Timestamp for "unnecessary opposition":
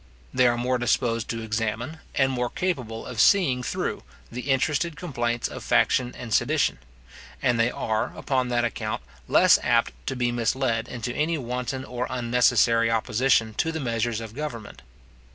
12.09-13.53